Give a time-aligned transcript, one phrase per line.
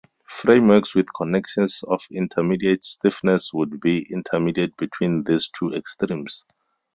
[0.27, 6.43] Frame works with connections of intermediate stiffness will be intermediate between these two extremes.